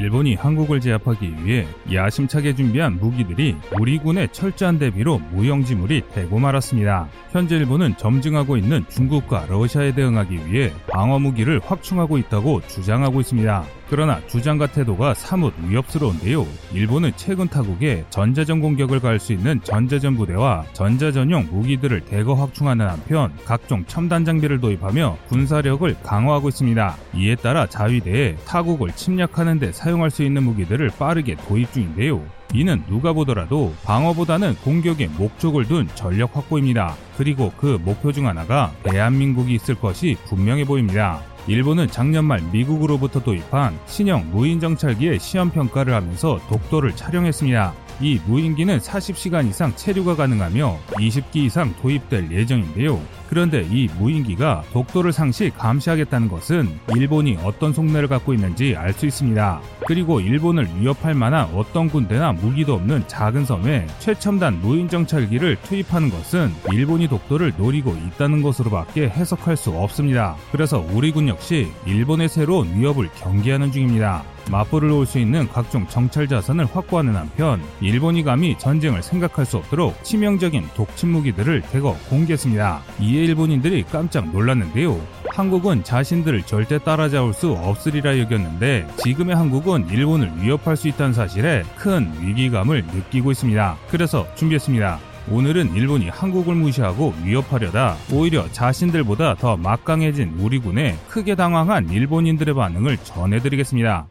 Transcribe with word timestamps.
일본이 0.00 0.34
한국을 0.34 0.80
제압하기 0.80 1.44
위해 1.44 1.66
야심차게 1.92 2.54
준비한 2.54 2.98
무기들이 2.98 3.54
우리 3.78 3.98
군의 3.98 4.28
철저한 4.32 4.78
대비로 4.78 5.18
무용지물이 5.32 6.04
되고 6.14 6.38
말았습니다. 6.38 7.08
현재 7.32 7.56
일본은 7.56 7.94
점증하고 7.98 8.56
있는 8.56 8.82
중국과 8.88 9.46
러시아에 9.50 9.92
대응하기 9.94 10.46
위해 10.46 10.72
방어 10.88 11.18
무기를 11.18 11.60
확충하고 11.62 12.16
있다고 12.16 12.62
주장하고 12.66 13.20
있습니다. 13.20 13.79
그러나 13.90 14.24
주장과 14.28 14.68
태도가 14.68 15.14
사뭇 15.14 15.52
위협스러운데요. 15.66 16.46
일본은 16.72 17.10
최근 17.16 17.48
타국에 17.48 18.04
전자전 18.08 18.60
공격을 18.60 19.00
가할 19.00 19.18
수 19.18 19.32
있는 19.32 19.60
전자전 19.64 20.16
부대와 20.16 20.64
전자전용 20.72 21.48
무기들을 21.50 22.02
대거 22.02 22.34
확충하는 22.34 22.86
한편 22.86 23.32
각종 23.44 23.84
첨단 23.86 24.24
장비를 24.24 24.60
도입하며 24.60 25.18
군사력을 25.26 25.96
강화하고 26.04 26.50
있습니다. 26.50 26.96
이에 27.16 27.34
따라 27.34 27.66
자위대에 27.66 28.36
타국을 28.46 28.92
침략하는 28.92 29.58
데 29.58 29.72
사용할 29.72 30.12
수 30.12 30.22
있는 30.22 30.44
무기들을 30.44 30.90
빠르게 30.96 31.34
도입 31.48 31.72
중인데요. 31.72 32.22
이는 32.54 32.82
누가 32.88 33.12
보더라도 33.12 33.74
방어보다는 33.84 34.56
공격에 34.56 35.08
목적을 35.08 35.66
둔 35.66 35.88
전력 35.94 36.36
확보입니다. 36.36 36.94
그리고 37.16 37.52
그 37.56 37.78
목표 37.84 38.12
중 38.12 38.26
하나가 38.26 38.72
대한민국이 38.82 39.54
있을 39.54 39.74
것이 39.74 40.16
분명해 40.26 40.64
보입니다. 40.64 41.20
일본은 41.46 41.88
작년 41.88 42.24
말 42.24 42.40
미국으로부터 42.52 43.20
도입한 43.20 43.78
신형 43.86 44.30
무인 44.30 44.60
정찰기의 44.60 45.18
시험 45.18 45.50
평가를 45.50 45.94
하면서 45.94 46.38
독도를 46.48 46.94
촬영했습니다. 46.94 47.74
이 48.00 48.18
무인기는 48.26 48.78
40시간 48.78 49.48
이상 49.48 49.74
체류가 49.76 50.16
가능하며 50.16 50.78
20기 50.92 51.36
이상 51.36 51.74
도입될 51.80 52.30
예정인데요. 52.32 53.00
그런데 53.28 53.66
이 53.70 53.88
무인기가 53.98 54.64
독도를 54.72 55.12
상시 55.12 55.50
감시하겠다는 55.50 56.28
것은 56.28 56.68
일본이 56.96 57.38
어떤 57.44 57.72
속내를 57.72 58.08
갖고 58.08 58.34
있는지 58.34 58.74
알 58.76 58.92
수 58.92 59.06
있습니다. 59.06 59.60
그리고 59.86 60.20
일본을 60.20 60.68
위협할 60.78 61.14
만한 61.14 61.48
어떤 61.54 61.88
군대나 61.88 62.32
무기도 62.32 62.74
없는 62.74 63.04
작은 63.06 63.44
섬에 63.44 63.86
최첨단 64.00 64.60
무인 64.60 64.88
정찰기를 64.88 65.56
투입하는 65.62 66.10
것은 66.10 66.52
일본이 66.72 67.06
독도를 67.06 67.52
노리고 67.56 67.92
있다는 67.92 68.42
것으로밖에 68.42 69.08
해석할 69.08 69.56
수 69.56 69.70
없습니다. 69.70 70.36
그래서 70.50 70.84
우리 70.92 71.12
군 71.12 71.28
역시 71.28 71.68
일본의 71.86 72.28
새로운 72.28 72.74
위협을 72.74 73.08
경계하는 73.14 73.70
중입니다. 73.70 74.24
맞불을 74.50 74.88
놓을 74.88 75.06
수 75.06 75.18
있는 75.18 75.48
각종 75.48 75.86
정찰 75.86 76.28
자산을 76.28 76.66
확보하는 76.66 77.16
한편 77.16 77.62
일본이 77.80 78.22
감히 78.22 78.56
전쟁을 78.58 79.02
생각할 79.02 79.46
수 79.46 79.58
없도록 79.58 80.02
치명적인 80.04 80.68
독침 80.74 81.10
무기들을 81.10 81.62
대거 81.62 81.96
공개했습니다. 82.08 82.82
이에 83.00 83.24
일본인들이 83.24 83.84
깜짝 83.84 84.30
놀랐는데요. 84.30 85.00
한국은 85.34 85.84
자신들을 85.84 86.42
절대 86.42 86.78
따라잡을 86.78 87.32
수 87.32 87.52
없으리라 87.52 88.18
여겼는데 88.18 88.86
지금의 88.98 89.36
한국은 89.36 89.88
일본을 89.88 90.32
위협할 90.40 90.76
수 90.76 90.88
있다는 90.88 91.12
사실에 91.12 91.62
큰 91.76 92.12
위기감을 92.20 92.84
느끼고 92.92 93.30
있습니다. 93.30 93.76
그래서 93.88 94.26
준비했습니다. 94.34 94.98
오늘은 95.30 95.74
일본이 95.74 96.08
한국을 96.08 96.54
무시하고 96.56 97.14
위협하려다 97.24 97.96
오히려 98.12 98.50
자신들보다 98.50 99.36
더 99.36 99.56
막강해진 99.56 100.34
우리 100.40 100.58
군에 100.58 100.98
크게 101.08 101.36
당황한 101.36 101.90
일본인들의 101.90 102.54
반응을 102.54 102.96
전해드리겠습니다. 102.98 104.08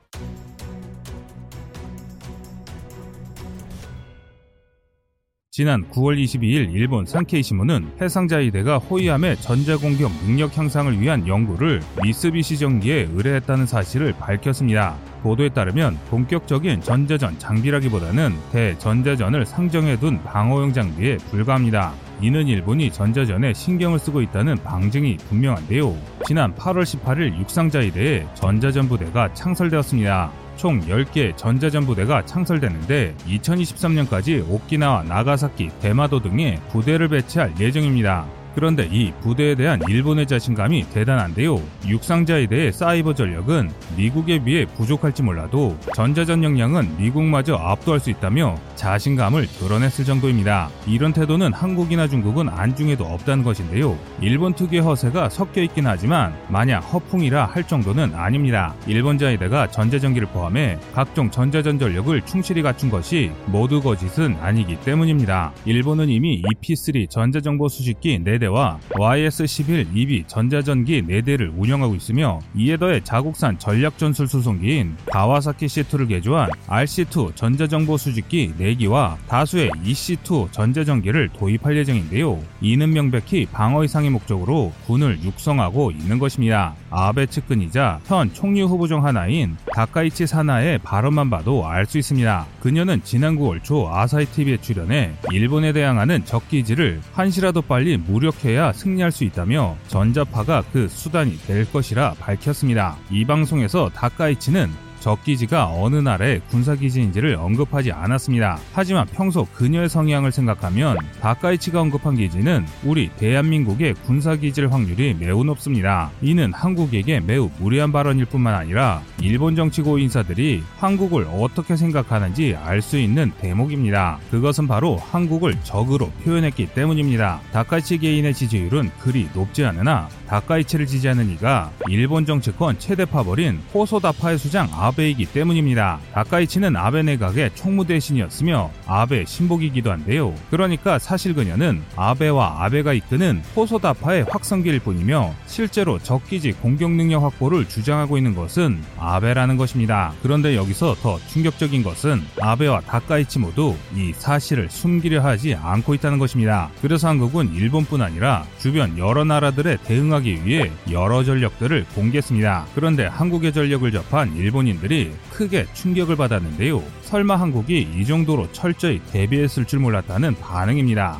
지난 5.60 5.84
9월 5.90 6.18
22일 6.18 6.74
일본 6.74 7.06
산케이 7.06 7.44
신문은 7.44 7.92
해상자위대가 8.00 8.78
호위함의 8.78 9.42
전자공격 9.42 10.10
능력 10.26 10.58
향상을 10.58 11.02
위한 11.02 11.28
연구를 11.28 11.82
미쓰비시 12.02 12.58
전기에 12.58 13.10
의뢰했다는 13.14 13.66
사실을 13.66 14.14
밝혔습니다. 14.14 14.96
보도에 15.22 15.50
따르면 15.50 16.00
본격적인 16.10 16.80
전자전 16.80 17.38
장비라기보다는 17.40 18.36
대전자전을 18.54 19.46
상정해둔 19.46 20.24
방어용 20.24 20.72
장비에 20.72 21.18
불과합니다. 21.30 21.92
이는 22.22 22.48
일본이 22.48 22.90
전자전에 22.90 23.54
신경을 23.54 24.00
쓰고 24.00 24.22
있다는 24.22 24.56
방증이 24.64 25.18
분명한데요. 25.28 25.94
지난 26.26 26.56
8월 26.56 26.84
18일 26.84 27.38
육상자위대에 27.38 28.28
전자전 28.34 28.88
부대가 28.88 29.34
창설되었습니다. 29.34 30.32
총 30.60 30.82
10개 30.82 31.36
전자전 31.38 31.86
부대가 31.86 32.26
창설되는데 32.26 33.16
2023년까지 33.26 34.46
오키나와 34.50 35.04
나가사키, 35.04 35.70
대마도 35.80 36.20
등에 36.20 36.60
부대를 36.70 37.08
배치할 37.08 37.54
예정입니다. 37.58 38.39
그런데 38.56 38.88
이 38.92 39.14
부대에 39.22 39.56
대한 39.56 39.80
일본의 39.88 40.28
자신감이 40.28 40.90
대단한데요. 40.90 41.62
육상자에 41.88 42.48
대해 42.48 42.72
사이버 42.72 43.14
전력은 43.14 43.70
미국에 43.96 44.44
비해 44.44 44.66
부족할지 44.66 45.24
몰라도 45.24 45.78
전자전 45.96 46.44
역량은 46.44 46.98
미국마저 46.98 47.56
압도할 47.56 48.00
수 48.00 48.10
있다며 48.10 48.58
자신감을 48.76 49.48
드러냈을 49.48 50.06
정도입니다. 50.06 50.70
이런 50.88 51.14
태도는 51.14 51.54
한국이나 51.54 52.08
중국은 52.08 52.50
안중에도 52.50 53.06
없다는 53.06 53.44
것인데요. 53.44 53.98
일본 54.22 54.54
특유의 54.54 54.82
허세가 54.82 55.30
섞여 55.30 55.62
있긴 55.62 55.88
하지만 55.88 56.34
마냥 56.50 56.82
허풍이라 56.82 57.46
할 57.46 57.66
정도는 57.66 58.14
아닙니다. 58.16 58.74
일본 58.88 59.18
자위대가 59.18 59.70
전자전기를 59.70 60.28
포함해 60.30 60.78
각종 60.94 61.30
전자전 61.32 61.80
전력을 61.80 62.22
충실히 62.26 62.62
갖춘 62.62 62.90
것이 62.90 63.32
모두 63.46 63.82
거짓은 63.82 64.38
아니기 64.42 64.80
때문입니다. 64.82 65.54
일본은 65.66 66.10
이미 66.10 66.42
EP3 66.42 67.10
전자정보 67.10 67.70
수집기 67.70 68.20
4대 68.20 68.49
대와 68.50 68.80
YS-11 68.90 69.96
EB 69.96 70.24
전자전기 70.26 71.04
4대를 71.04 71.54
운영하고 71.56 71.96
있으며 71.96 72.40
이에 72.56 72.78
더해 72.78 73.02
자국산 73.04 73.58
전략전술 73.60 74.28
수송기인 74.28 74.98
가와사키 75.12 75.68
C2를 75.68 76.10
개조한 76.10 76.50
RC2 76.68 77.36
전자정보 77.36 77.98
수집기 77.98 78.54
4기와 78.60 79.18
다수의 79.28 79.70
EC2 79.70 80.52
전자전기를 80.52 81.30
도입할 81.30 81.78
예정인데요. 81.78 82.40
이는 82.62 82.92
명백히 82.92 83.46
방어 83.52 83.84
이상의 83.84 84.10
목적으로 84.10 84.74
군을 84.88 85.22
육성하고 85.24 85.92
있는 85.92 86.18
것입니다. 86.18 86.74
아베 86.90 87.28
측근이자 87.28 88.00
현 88.06 88.34
총리 88.34 88.62
후보 88.64 88.88
중 88.88 89.06
하나인 89.06 89.56
다카이치 89.74 90.26
사나의 90.26 90.80
발언만 90.80 91.30
봐도 91.30 91.68
알 91.68 91.86
수 91.86 91.98
있습니다. 91.98 92.46
그녀는 92.62 93.02
지난 93.04 93.36
9월 93.36 93.64
초 93.64 93.90
아사히 93.92 94.26
TV에 94.26 94.58
출연해 94.58 95.12
일본에 95.32 95.74
대항하는 95.74 96.24
적기지를 96.24 97.02
한시라도 97.14 97.64
빨리 97.64 97.98
무력 97.98 98.29
해야 98.44 98.72
승리할 98.74 99.12
수 99.12 99.24
있다며 99.24 99.78
전자파가 99.88 100.64
그 100.72 100.88
수단이 100.88 101.38
될 101.46 101.72
것이라 101.72 102.16
밝혔습니다. 102.20 102.98
이 103.12 103.26
방송에서 103.26 103.90
다카이치는 103.90 104.89
적기지가 105.00 105.72
어느 105.74 105.96
나라의 105.98 106.42
군사기지인지를 106.50 107.36
언급하지 107.36 107.92
않았습니다. 107.92 108.60
하지만 108.74 109.06
평소 109.14 109.46
그녀의 109.54 109.90
성향을 109.90 110.32
생각하면 110.32 110.98
다카이치가 111.22 111.82
언급한 111.82 112.16
기지는 112.16 112.66
우리 112.84 113.10
대한민국의 113.18 113.94
군사기지일 114.06 114.72
확률이 114.72 115.16
매우 115.20 115.44
높습니다. 115.44 116.12
이는 116.22 116.54
한국에게 116.54 117.20
매우 117.20 117.50
무리한 117.60 117.92
발언일 117.92 118.26
뿐만 118.26 118.56
아니라 118.56 119.02
일본 119.22 119.56
정치 119.56 119.82
고 119.82 119.98
인사들이 119.98 120.64
한국을 120.78 121.28
어떻게 121.32 121.76
생각하는지 121.76 122.56
알 122.62 122.80
수 122.80 122.98
있는 122.98 123.32
대목입니다. 123.42 124.20
그것은 124.32 124.68
바로 124.68 124.96
한국을 124.98 125.54
적으로 125.64 126.10
표현했기 126.24 126.68
때문입니다. 126.68 127.42
다카이치 127.52 127.98
개인의 127.98 128.34
지지율은 128.34 128.90
그리 129.00 129.28
높지 129.34 129.66
않으나 129.66 130.08
다카이치를 130.28 130.86
지지하는 130.86 131.30
이가 131.32 131.72
일본 131.90 132.26
정치권 132.26 132.80
최대 132.80 133.04
파벌인 133.04 133.60
호소다파의 133.74 134.38
수장 134.38 134.70
아 134.72 134.89
베이기 134.92 135.26
때문입니다. 135.28 136.00
다카이치는 136.14 136.76
아베 136.76 137.04
내각의 137.04 137.52
총무대신이었으며 137.56 138.72
아베 138.86 139.26
신복이기도 139.26 139.92
한데요. 139.92 140.34
그러니까 140.50 141.00
사실 141.00 141.34
그녀는 141.34 141.82
아베와 141.96 142.64
아베가 142.64 142.94
이끄는 142.94 143.42
호소다파의 143.56 144.26
확성기일 144.30 144.80
뿐이며 144.80 145.34
실제로 145.46 146.00
적기지 146.00 146.54
공격 146.54 146.92
능력 146.92 147.24
확보를 147.24 147.68
주장하고 147.68 148.18
있는 148.18 148.36
것은 148.36 148.82
아베라는 148.98 149.58
것입니다. 149.58 150.14
그런데 150.22 150.56
여기서 150.56 150.96
더 151.02 151.20
충격적인 151.28 151.84
것은 151.84 152.22
아베와 152.42 152.82
다카이치 152.82 153.40
모두 153.40 153.76
이 153.96 154.14
사실을 154.14 154.70
숨기려 154.70 155.22
하지 155.22 155.56
않고 155.56 155.94
있다는 155.96 156.20
것입니다. 156.20 156.70
그래서 156.82 157.08
한국은 157.08 157.54
일본뿐 157.54 158.02
아니라 158.02 158.46
주변 158.60 158.98
여러 158.98 159.24
나라들에 159.24 159.78
대응하기 159.84 160.46
위해 160.46 160.72
여러 160.92 161.24
전력들을 161.24 161.86
공개했습니다. 161.96 162.68
그런데 162.76 163.06
한국의 163.06 163.54
전력을 163.54 163.92
접한 163.92 164.36
일본인 164.36 164.79
국민들이 164.80 165.12
크게 165.32 165.66
충격을 165.74 166.16
받았는데요. 166.16 166.82
설마 167.02 167.36
한국이 167.36 167.88
이 167.96 168.06
정도로 168.06 168.52
철저히 168.52 169.00
대비했을 169.12 169.66
줄 169.66 169.80
몰랐다는 169.80 170.36
반응입니다. 170.36 171.20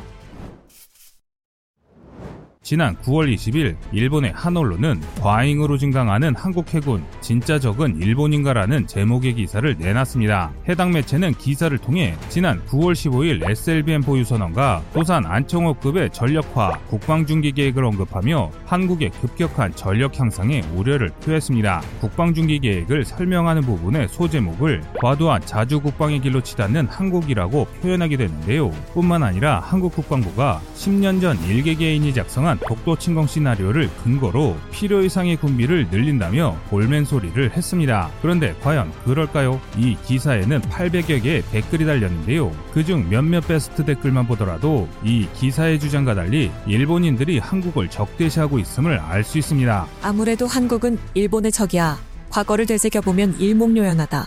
지난 2.62 2.94
9월 2.96 3.34
20일 3.34 3.74
일본의 3.90 4.32
한 4.34 4.54
언론은 4.54 5.00
과잉으로 5.22 5.78
증강하는 5.78 6.36
한국 6.36 6.74
해군 6.74 7.02
진짜 7.22 7.58
적은 7.58 7.96
일본인가라는 7.96 8.86
제목의 8.86 9.32
기사를 9.32 9.76
내놨습니다. 9.78 10.52
해당 10.68 10.92
매체는 10.92 11.32
기사를 11.32 11.76
통해 11.78 12.14
지난 12.28 12.62
9월 12.66 12.92
15일 12.92 13.48
SLBM 13.48 14.02
보유 14.02 14.24
선언과 14.24 14.82
도산 14.92 15.24
안청호급의 15.24 16.10
전력화 16.12 16.78
국방중기 16.90 17.52
계획을 17.52 17.82
언급하며 17.82 18.50
한국의 18.66 19.08
급격한 19.22 19.74
전력 19.74 20.20
향상에 20.20 20.60
우려를 20.74 21.08
표했습니다. 21.24 21.80
국방중기 22.02 22.58
계획을 22.58 23.06
설명하는 23.06 23.62
부분의 23.62 24.08
소제목을 24.08 24.82
과도한 25.00 25.46
자주 25.46 25.80
국방의 25.80 26.20
길로 26.20 26.42
치닫는 26.42 26.88
한국이라고 26.88 27.64
표현하게 27.80 28.18
됐는데요. 28.18 28.70
뿐만 28.92 29.22
아니라 29.22 29.60
한국 29.60 29.94
국방부가 29.94 30.60
10년 30.74 31.22
전 31.22 31.42
일개 31.44 31.74
개인이 31.74 32.12
작성 32.12 32.49
한 32.50 32.58
독도 32.58 32.96
침공 32.96 33.28
시나리오를 33.28 33.88
근거로 34.02 34.56
필요 34.72 35.04
이상의 35.04 35.36
군비를 35.36 35.86
늘린다며 35.90 36.58
볼멘 36.68 37.04
소리를 37.04 37.56
했습니다. 37.56 38.10
그런데 38.20 38.56
과연 38.60 38.92
그럴까요? 39.04 39.60
이 39.78 39.96
기사에는 40.04 40.60
800여 40.62 41.22
개의 41.22 41.42
댓글이 41.52 41.86
달렸는데요. 41.86 42.50
그중 42.74 43.08
몇몇 43.08 43.46
베스트 43.46 43.84
댓글만 43.84 44.26
보더라도 44.26 44.88
이 45.04 45.28
기사의 45.36 45.78
주장과 45.78 46.16
달리 46.16 46.50
일본인들이 46.66 47.38
한국을 47.38 47.88
적대시하고 47.88 48.58
있음을 48.58 48.98
알 48.98 49.22
수 49.22 49.38
있습니다. 49.38 49.86
아무래도 50.02 50.46
한국은 50.46 50.98
일본의 51.14 51.52
적이야. 51.52 51.98
과거를 52.30 52.66
되새겨보면 52.66 53.38
일목요연하다. 53.38 54.26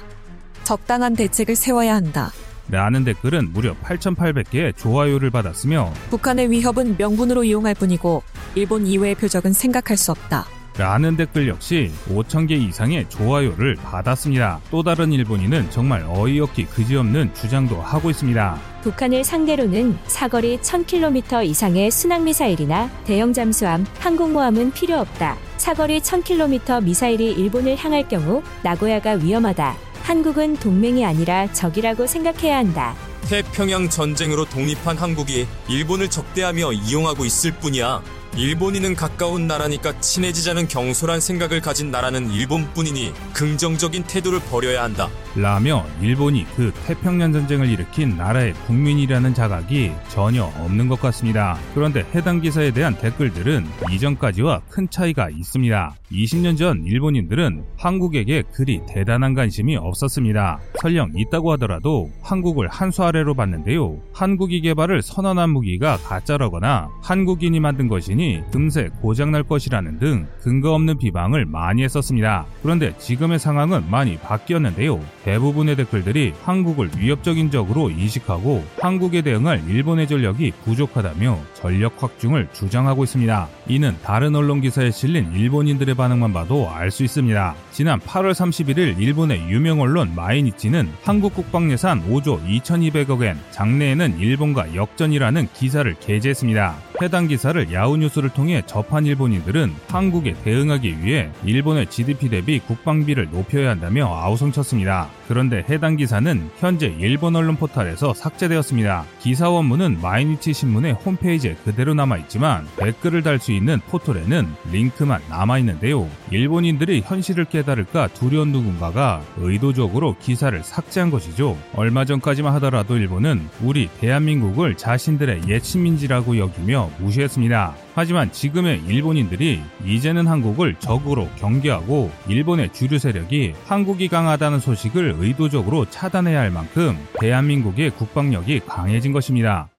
적당한 0.63 1.13
대책을 1.15 1.55
세워야 1.57 1.95
한다. 1.95 2.31
라는 2.69 3.03
댓글은 3.03 3.51
무려 3.53 3.75
8,800개의 3.83 4.75
좋아요를 4.77 5.29
받았으며 5.29 5.93
북한의 6.09 6.49
위협은 6.49 6.95
명분으로 6.97 7.43
이용할 7.43 7.75
뿐이고 7.75 8.23
일본 8.55 8.87
이외의 8.87 9.15
표적은 9.15 9.53
생각할 9.53 9.97
수 9.97 10.11
없다. 10.11 10.45
라는 10.75 11.15
댓글 11.15 11.47
역시 11.47 11.91
5,000개 12.09 12.51
이상의 12.51 13.07
좋아요를 13.07 13.75
받았습니다. 13.75 14.59
또 14.71 14.81
다른 14.81 15.11
일본인은 15.11 15.69
정말 15.69 16.03
어이없기 16.07 16.65
그지없는 16.65 17.31
주장도 17.35 17.79
하고 17.79 18.09
있습니다. 18.09 18.59
북한을 18.81 19.23
상대로는 19.23 19.95
사거리 20.07 20.57
1000km 20.57 21.45
이상의 21.45 21.91
순항미사일이나 21.91 22.89
대형 23.05 23.33
잠수함, 23.33 23.85
항공모함은 23.99 24.71
필요 24.71 24.97
없다. 24.97 25.37
사거리 25.57 25.99
1000km 25.99 26.83
미사일이 26.83 27.31
일본을 27.33 27.77
향할 27.77 28.07
경우 28.07 28.41
나고야가 28.63 29.11
위험하다. 29.11 29.92
한국은 30.03 30.57
동맹이 30.57 31.05
아니라 31.05 31.51
적이라고 31.53 32.05
생각해야 32.05 32.57
한다. 32.57 32.93
태평양 33.29 33.89
전쟁으로 33.89 34.45
독립한 34.45 34.97
한국이 34.97 35.47
일본을 35.69 36.09
적대하며 36.09 36.73
이용하고 36.73 37.23
있을 37.23 37.51
뿐이야. 37.53 38.03
일본인은 38.35 38.95
가까운 38.95 39.45
나라니까 39.45 39.99
친해지자는 40.01 40.67
경솔한 40.67 41.19
생각을 41.19 41.61
가진 41.61 41.91
나라는 41.91 42.31
일본뿐이니 42.31 43.13
긍정적인 43.33 44.03
태도를 44.07 44.39
버려야 44.49 44.83
한다. 44.83 45.07
라며 45.35 45.85
일본이 46.01 46.45
그 46.55 46.71
태평양 46.85 47.31
전쟁을 47.31 47.67
일으킨 47.69 48.17
나라의 48.17 48.53
국민이라는 48.65 49.33
자각이 49.35 49.91
전혀 50.09 50.43
없는 50.45 50.87
것 50.87 50.99
같습니다. 51.01 51.57
그런데 51.75 52.05
해당 52.15 52.41
기사에 52.41 52.71
대한 52.71 52.97
댓글들은 52.97 53.65
이전까지와 53.91 54.61
큰 54.69 54.89
차이가 54.89 55.29
있습니다. 55.29 55.95
20년 56.11 56.57
전 56.57 56.83
일본인들은 56.85 57.63
한국에게 57.77 58.43
그리 58.53 58.81
대단한 58.87 59.33
관심이 59.33 59.75
없었습니다. 59.75 60.59
설령 60.81 61.11
있다고 61.15 61.51
하더라도 61.53 62.11
한국을 62.21 62.67
한 62.67 62.93
수 62.93 63.03
아래로 63.03 63.33
봤는데요. 63.33 63.97
한국이 64.13 64.61
개발을 64.61 65.01
선언한 65.01 65.49
무기가 65.49 65.97
가짜라거나 65.97 66.89
한국인이 67.01 67.59
만든 67.59 67.87
것이니 67.87 68.22
금세 68.51 68.89
고장날 69.01 69.43
것이라는 69.43 69.99
등 69.99 70.27
근거 70.41 70.73
없는 70.73 70.97
비방을 70.97 71.45
많이 71.45 71.83
했었습니다. 71.83 72.45
그런데 72.61 72.93
지금의 72.97 73.39
상황은 73.39 73.89
많이 73.89 74.17
바뀌었는데요. 74.17 74.99
대부분의 75.23 75.75
댓글들이 75.75 76.33
한국을 76.43 76.91
위협적인 76.97 77.51
적으로 77.51 77.89
인식하고 77.89 78.63
한국에 78.79 79.21
대응할 79.21 79.61
일본의 79.67 80.07
전력이 80.07 80.53
부족하다며 80.63 81.39
전력 81.53 82.01
확충을 82.01 82.47
주장하고 82.53 83.03
있습니다. 83.03 83.47
이는 83.67 83.95
다른 84.03 84.35
언론 84.35 84.61
기사에 84.61 84.91
실린 84.91 85.31
일본인들의 85.33 85.95
반응만 85.95 86.33
봐도 86.33 86.69
알 86.69 86.93
수 86.93 87.03
있습니다. 87.03 87.55
지난 87.71 87.99
8월 87.99 88.33
31일 88.33 88.99
일본의 88.99 89.49
유명 89.49 89.81
언론 89.81 90.13
마이니치는 90.15 90.89
한국 91.03 91.33
국방 91.33 91.71
예산 91.71 92.07
5조 92.07 92.45
2200억 92.45 93.23
엔, 93.23 93.35
장래에는 93.49 94.19
일본과 94.19 94.75
역전이라는 94.75 95.47
기사를 95.53 95.91
게재했습니다. 95.99 96.75
해당 97.03 97.27
기사를 97.27 97.71
야후뉴스를 97.71 98.29
통해 98.29 98.63
접한 98.65 99.05
일본인들은 99.05 99.73
한국에 99.89 100.33
대응하기 100.43 101.03
위해 101.03 101.29
일본의 101.43 101.87
GDP 101.89 102.29
대비 102.29 102.59
국방비를 102.59 103.29
높여야 103.29 103.71
한다며 103.71 104.07
아우성쳤습니다. 104.07 105.09
그런데 105.27 105.65
해당 105.69 105.97
기사는 105.97 106.49
현재 106.59 106.87
일본 106.99 107.35
언론 107.35 107.57
포털에서 107.57 108.13
삭제되었습니다. 108.13 109.05
기사 109.19 109.49
원문은 109.49 109.99
마이니치 110.01 110.53
신문의 110.53 110.93
홈페이지에 110.93 111.55
그대로 111.65 111.93
남아있지만 111.93 112.67
댓글을 112.77 113.21
달 113.21 113.33
수 113.43 113.51
있는 113.51 113.81
포털에는 113.89 114.47
링크만 114.71 115.19
남아있는데요. 115.27 116.07
일본인들이 116.31 117.01
현실을 117.05 117.45
깨달을까 117.45 118.07
두려운 118.09 118.53
누군가가 118.53 119.21
의도적으로 119.37 120.15
기사를 120.21 120.63
삭제한 120.63 121.09
것이죠. 121.11 121.57
얼마 121.75 122.05
전까지만 122.05 122.53
하더라도 122.53 122.95
일본은 122.95 123.49
우리 123.61 123.89
대한민국을 123.99 124.75
자신들의 124.75 125.41
옛 125.49 125.59
식민지라고 125.61 126.37
여기며 126.37 126.89
무시했습니다. 126.99 127.75
하지만 127.95 128.31
지금의 128.31 128.81
일본인들이 128.87 129.61
이제는 129.85 130.27
한국을 130.27 130.75
적으로 130.79 131.27
경계하고 131.37 132.11
일본의 132.27 132.73
주류 132.73 132.99
세력이 132.99 133.53
한국이 133.65 134.07
강하다는 134.07 134.59
소식을 134.59 135.15
의도적으로 135.19 135.85
차단해야 135.89 136.39
할 136.39 136.51
만큼 136.51 136.97
대한민국의 137.19 137.91
국방력이 137.91 138.61
강해진 138.61 139.11
것입니다. 139.11 139.69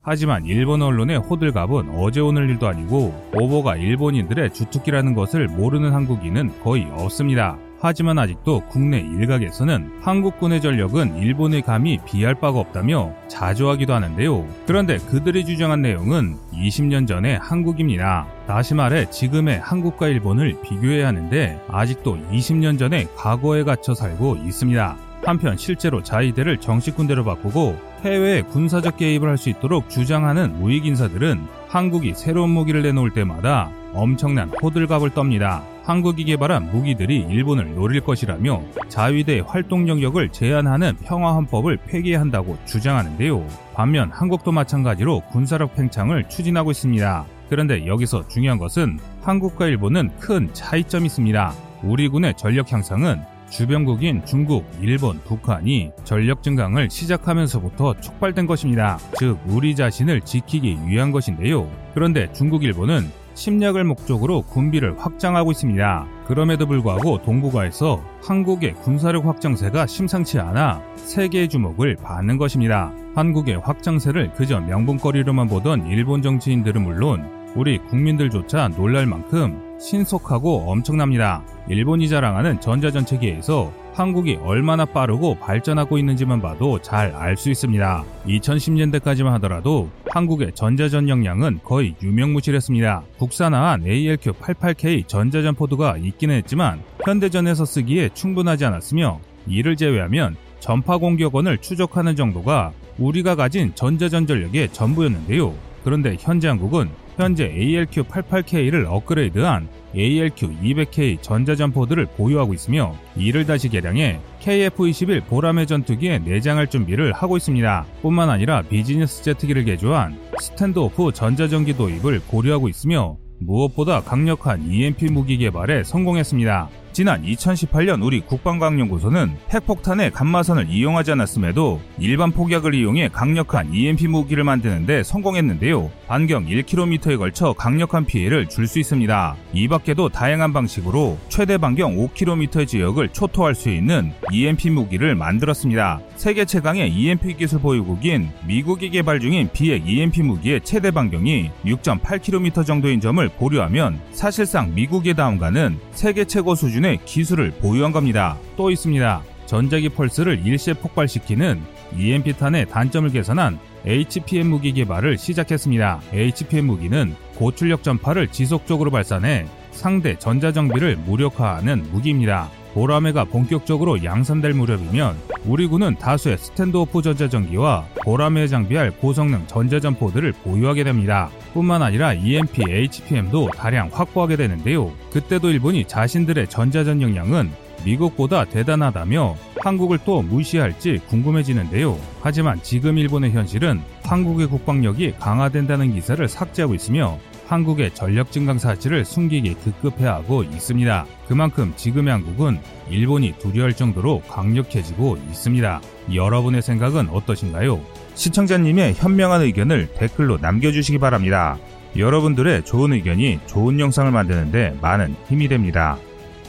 하지만 0.00 0.46
일본 0.46 0.80
언론의 0.80 1.18
호들갑은 1.18 1.90
어제 1.90 2.20
오늘 2.20 2.48
일도 2.48 2.66
아니고 2.66 3.30
오보가 3.34 3.76
일본인들의 3.76 4.54
주특기라는 4.54 5.12
것을 5.14 5.48
모르는 5.48 5.92
한국인은 5.92 6.62
거의 6.62 6.86
없습니다. 6.92 7.58
하지만 7.80 8.18
아직도 8.18 8.62
국내 8.68 8.98
일각에서는 8.98 10.00
한국군의 10.02 10.60
전력은 10.60 11.18
일본의 11.18 11.62
감히 11.62 11.98
비할 12.04 12.34
바가 12.34 12.58
없다며 12.58 13.12
자조하기도 13.28 13.94
하는데요. 13.94 14.46
그런데 14.66 14.98
그들이 14.98 15.44
주장한 15.44 15.82
내용은 15.82 16.36
20년 16.52 17.06
전의 17.06 17.38
한국입니다. 17.38 18.26
다시 18.46 18.74
말해 18.74 19.08
지금의 19.10 19.60
한국과 19.60 20.08
일본을 20.08 20.60
비교해야 20.62 21.06
하는데 21.06 21.60
아직도 21.68 22.18
20년 22.32 22.78
전의 22.78 23.08
과거에 23.16 23.62
갇혀 23.62 23.94
살고 23.94 24.38
있습니다. 24.44 24.96
한편 25.24 25.56
실제로 25.56 26.02
자위대를 26.02 26.58
정식 26.58 26.96
군대로 26.96 27.24
바꾸고 27.24 27.76
해외에 28.04 28.42
군사적 28.42 28.96
개입을 28.96 29.28
할 29.28 29.36
수 29.36 29.50
있도록 29.50 29.88
주장하는 29.90 30.56
우익 30.62 30.86
인사들은 30.86 31.46
한국이 31.68 32.14
새로운 32.14 32.50
무기를 32.50 32.82
내놓을 32.82 33.10
때마다 33.12 33.70
엄청난 33.94 34.50
호들갑을 34.62 35.10
떱니다. 35.10 35.62
한국이 35.88 36.24
개발한 36.24 36.70
무기들이 36.70 37.24
일본을 37.30 37.74
노릴 37.74 38.02
것이라며 38.02 38.62
자위대 38.90 39.42
활동 39.46 39.88
영역을 39.88 40.28
제한하는 40.28 40.94
평화헌법을 40.96 41.78
폐기한다고 41.78 42.58
주장하는데요. 42.66 43.46
반면 43.72 44.10
한국도 44.12 44.52
마찬가지로 44.52 45.22
군사력 45.30 45.74
팽창을 45.74 46.28
추진하고 46.28 46.72
있습니다. 46.72 47.24
그런데 47.48 47.86
여기서 47.86 48.28
중요한 48.28 48.58
것은 48.58 48.98
한국과 49.22 49.64
일본은 49.64 50.10
큰 50.20 50.52
차이점이 50.52 51.06
있습니다. 51.06 51.54
우리 51.82 52.08
군의 52.08 52.34
전력 52.36 52.70
향상은 52.70 53.22
주변국인 53.48 54.26
중국, 54.26 54.70
일본, 54.82 55.18
북한이 55.20 55.92
전력 56.04 56.42
증강을 56.42 56.90
시작하면서부터 56.90 57.98
촉발된 58.02 58.46
것입니다. 58.46 58.98
즉, 59.18 59.38
우리 59.46 59.74
자신을 59.74 60.20
지키기 60.20 60.80
위한 60.86 61.12
것인데요. 61.12 61.66
그런데 61.94 62.30
중국, 62.34 62.62
일본은 62.62 63.10
침략을 63.38 63.84
목적으로 63.84 64.42
군비를 64.42 64.98
확장하고 64.98 65.52
있습니다. 65.52 66.06
그럼에도 66.26 66.66
불구하고 66.66 67.22
동북아에서 67.22 68.02
한국의 68.20 68.74
군사력 68.74 69.26
확장세가 69.26 69.86
심상치 69.86 70.40
않아 70.40 70.82
세계의 70.96 71.48
주목을 71.48 71.96
받는 72.02 72.36
것입니다. 72.36 72.92
한국의 73.14 73.60
확장세를 73.60 74.32
그저 74.32 74.60
명분거리로만 74.60 75.48
보던 75.48 75.86
일본 75.86 76.20
정치인들은 76.20 76.82
물론 76.82 77.30
우리 77.54 77.78
국민들조차 77.78 78.68
놀랄 78.68 79.06
만큼 79.06 79.78
신속하고 79.80 80.70
엄청납니다. 80.70 81.42
일본이 81.68 82.08
자랑하는 82.08 82.60
전자전체계에서 82.60 83.72
한국이 83.98 84.38
얼마나 84.44 84.84
빠르고 84.84 85.34
발전하고 85.40 85.98
있는지만 85.98 86.40
봐도 86.40 86.80
잘 86.80 87.12
알 87.16 87.36
수 87.36 87.50
있습니다. 87.50 88.04
2010년대까지만 88.28 89.30
하더라도 89.32 89.90
한국의 90.10 90.52
전자전 90.54 91.08
역량은 91.08 91.58
거의 91.64 91.96
유명무실했습니다. 92.00 93.02
국산화한 93.18 93.82
ALQ88K 93.82 95.08
전자전 95.08 95.56
포드가 95.56 95.96
있기는 95.96 96.32
했지만 96.36 96.80
현대전에서 97.04 97.64
쓰기에 97.64 98.10
충분하지 98.14 98.66
않았으며 98.66 99.18
이를 99.48 99.74
제외하면 99.74 100.36
전파 100.60 100.96
공격원을 100.96 101.58
추적하는 101.58 102.14
정도가 102.14 102.70
우리가 102.98 103.34
가진 103.34 103.72
전자전 103.74 104.28
전력의 104.28 104.72
전부였는데요. 104.72 105.52
그런데 105.82 106.16
현재 106.20 106.46
한국은 106.46 106.88
현재 107.18 107.52
ALQ88K를 107.52 108.86
업그레이드한 108.86 109.68
ALQ200K 109.92 111.20
전자점포들을 111.20 112.06
보유하고 112.16 112.54
있으며 112.54 112.94
이를 113.16 113.44
다시 113.44 113.68
개량해 113.68 114.20
KF-21 114.40 115.26
보라매 115.26 115.66
전투기에 115.66 116.20
내장할 116.20 116.68
준비를 116.68 117.12
하고 117.12 117.36
있습니다. 117.36 117.86
뿐만 118.02 118.30
아니라 118.30 118.62
비즈니스 118.62 119.24
제트기를 119.24 119.64
개조한 119.64 120.16
스탠드오프 120.40 121.10
전자전기 121.12 121.76
도입을 121.76 122.20
고려하고 122.28 122.68
있으며 122.68 123.16
무엇보다 123.40 124.00
강력한 124.02 124.70
EMP 124.70 125.06
무기 125.06 125.38
개발에 125.38 125.82
성공했습니다. 125.82 126.68
지난 126.92 127.22
2018년 127.22 128.04
우리 128.04 128.20
국방과학연구소는 128.20 129.36
핵폭탄의 129.50 130.10
감마선을 130.12 130.68
이용하지 130.68 131.12
않았음에도 131.12 131.80
일반 131.98 132.32
폭약을 132.32 132.74
이용해 132.74 133.10
강력한 133.12 133.72
EMP 133.72 134.08
무기를 134.08 134.42
만드는데 134.44 135.02
성공했는데요. 135.02 135.90
반경 136.08 136.46
1km에 136.46 137.18
걸쳐 137.18 137.52
강력한 137.52 138.04
피해를 138.04 138.48
줄 138.48 138.68
수 138.68 138.78
있습니다. 138.78 139.36
이 139.54 139.66
밖에도 139.66 140.08
다양한 140.10 140.52
방식으로 140.52 141.18
최대 141.28 141.56
반경 141.56 141.96
5km의 141.96 142.66
지역을 142.66 143.08
초토할 143.10 143.54
수 143.54 143.70
있는 143.70 144.12
EMP 144.30 144.68
무기를 144.70 145.14
만들었습니다. 145.14 146.00
세계 146.16 146.44
최강의 146.44 146.90
EMP 146.92 147.34
기술 147.34 147.60
보유국인 147.60 148.28
미국이 148.46 148.90
개발 148.90 149.20
중인 149.20 149.48
비핵 149.52 149.88
EMP 149.88 150.22
무기의 150.22 150.60
최대 150.64 150.90
반경이 150.90 151.50
6.8km 151.64 152.66
정도인 152.66 153.00
점을 153.00 153.26
고려하면 153.28 154.00
사실상 154.12 154.74
미국의 154.74 155.14
다음가는 155.14 155.78
세계 155.92 156.24
최고 156.24 156.54
수준 156.54 156.77
의 156.84 156.98
기술을 157.04 157.52
보유한 157.60 157.92
겁니다. 157.92 158.36
또 158.56 158.70
있습니다. 158.70 159.22
전자기 159.46 159.88
펄스를 159.88 160.46
일시에 160.46 160.74
폭발시키는 160.74 161.60
EMP탄의 161.96 162.66
단점을 162.68 163.10
개선한 163.10 163.58
HPM 163.86 164.48
무기 164.48 164.72
개발을 164.72 165.16
시작했습니다. 165.16 166.00
HPM 166.12 166.66
무기는 166.66 167.14
고출력 167.36 167.82
전파를 167.82 168.28
지속적으로 168.28 168.90
발산해 168.90 169.46
상대 169.70 170.18
전자정비를 170.18 170.96
무력화하는 170.96 171.84
무기입니다. 171.92 172.50
보라매가 172.78 173.24
본격적으로 173.24 174.04
양산될 174.04 174.54
무렵이면 174.54 175.16
우리 175.46 175.66
군은 175.66 175.96
다수의 175.96 176.38
스탠드오프 176.38 177.02
전자전기와 177.02 177.84
보라매에 178.04 178.46
장비할 178.46 178.92
고성능 178.92 179.44
전자점포들을 179.48 180.32
보유하게 180.44 180.84
됩니다. 180.84 181.28
뿐만 181.54 181.82
아니라 181.82 182.12
EMP, 182.12 182.62
HPM도 182.70 183.50
다량 183.56 183.90
확보하게 183.92 184.36
되는데요. 184.36 184.92
그때도 185.10 185.50
일본이 185.50 185.86
자신들의 185.86 186.46
전자전 186.46 187.02
역량은 187.02 187.50
미국보다 187.84 188.44
대단하다며 188.44 189.34
한국을 189.60 189.98
또 190.04 190.22
무시할지 190.22 191.00
궁금해지는데요. 191.08 191.98
하지만 192.20 192.60
지금 192.62 192.96
일본의 192.96 193.32
현실은 193.32 193.80
한국의 194.04 194.46
국방력이 194.46 195.14
강화된다는 195.18 195.94
기사를 195.94 196.26
삭제하고 196.28 196.74
있으며 196.74 197.18
한국의 197.48 197.94
전력 197.94 198.30
증강 198.30 198.58
사실을 198.58 199.06
숨기기 199.06 199.54
급급해하고 199.54 200.42
있습니다. 200.42 201.06
그만큼 201.26 201.72
지금의 201.76 202.12
한국은 202.12 202.60
일본이 202.90 203.32
두려워할 203.38 203.72
정도로 203.72 204.20
강력해지고 204.28 205.16
있습니다. 205.30 205.80
여러분의 206.14 206.60
생각은 206.60 207.08
어떠신가요? 207.08 207.80
시청자님의 208.14 208.94
현명한 208.94 209.40
의견을 209.42 209.94
댓글로 209.94 210.36
남겨주시기 210.42 210.98
바랍니다. 210.98 211.56
여러분들의 211.96 212.66
좋은 212.66 212.92
의견이 212.92 213.40
좋은 213.46 213.80
영상을 213.80 214.12
만드는데 214.12 214.76
많은 214.82 215.16
힘이 215.26 215.48
됩니다. 215.48 215.96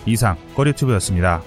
이상 0.05 0.35
꺼리튜브였습니다. 0.53 1.41